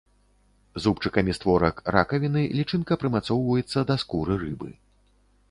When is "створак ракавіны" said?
1.37-2.41